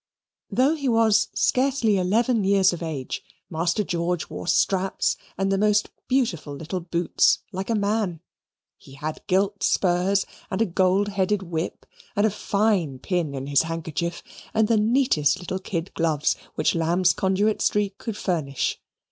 Though 0.49 0.73
he 0.73 0.89
was 0.89 1.27
scarcely 1.35 1.97
eleven 1.99 2.43
years 2.43 2.73
of 2.73 2.81
age, 2.81 3.21
Master 3.51 3.83
George 3.83 4.31
wore 4.31 4.47
straps 4.47 5.15
and 5.37 5.51
the 5.51 5.59
most 5.59 5.91
beautiful 6.07 6.55
little 6.55 6.79
boots 6.79 7.37
like 7.51 7.69
a 7.69 7.75
man. 7.75 8.19
He 8.77 8.93
had 8.93 9.21
gilt 9.27 9.61
spurs, 9.61 10.25
and 10.49 10.59
a 10.59 10.65
gold 10.65 11.09
headed 11.09 11.43
whip, 11.43 11.85
and 12.15 12.25
a 12.25 12.31
fine 12.31 12.97
pin 12.97 13.35
in 13.35 13.45
his 13.45 13.61
handkerchief, 13.61 14.23
and 14.55 14.67
the 14.67 14.77
neatest 14.77 15.37
little 15.39 15.59
kid 15.59 15.93
gloves 15.93 16.35
which 16.55 16.73
Lamb's 16.73 17.13
Conduit 17.13 17.61
Street 17.61 17.99
could 17.99 18.17
furnish. 18.17 18.79